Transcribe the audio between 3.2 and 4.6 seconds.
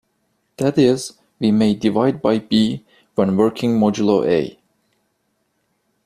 working modulo "a".